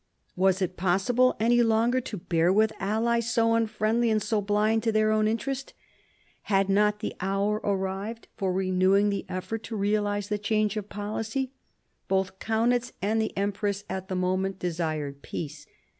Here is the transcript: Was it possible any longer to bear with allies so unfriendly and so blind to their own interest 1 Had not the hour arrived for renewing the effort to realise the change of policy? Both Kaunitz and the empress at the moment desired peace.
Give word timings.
Was 0.35 0.63
it 0.63 0.77
possible 0.77 1.35
any 1.39 1.61
longer 1.61 2.01
to 2.01 2.17
bear 2.17 2.51
with 2.51 2.71
allies 2.79 3.31
so 3.31 3.53
unfriendly 3.53 4.09
and 4.09 4.19
so 4.19 4.41
blind 4.41 4.81
to 4.81 4.91
their 4.91 5.11
own 5.11 5.27
interest 5.27 5.75
1 6.47 6.55
Had 6.57 6.69
not 6.69 7.01
the 7.01 7.13
hour 7.19 7.57
arrived 7.63 8.27
for 8.35 8.51
renewing 8.51 9.11
the 9.11 9.27
effort 9.29 9.61
to 9.65 9.75
realise 9.75 10.27
the 10.29 10.39
change 10.39 10.75
of 10.75 10.89
policy? 10.89 11.51
Both 12.07 12.39
Kaunitz 12.39 12.93
and 12.99 13.21
the 13.21 13.37
empress 13.37 13.83
at 13.87 14.07
the 14.07 14.15
moment 14.15 14.57
desired 14.57 15.21
peace. 15.21 15.67